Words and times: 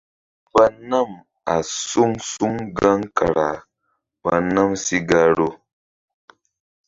Mba 0.49 0.65
nam 0.89 1.09
a 1.53 1.55
suŋ 1.87 2.11
suŋ 2.31 2.53
gaŋ 2.77 2.99
kara 3.17 3.47
ɓa 4.23 4.33
nam 4.53 4.69
sí 4.83 4.97
gahru. 5.09 5.47